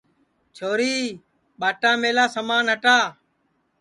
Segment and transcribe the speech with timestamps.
[0.55, 0.95] چھوری
[1.59, 2.97] ٻاٹا مِلا سمان ہٹا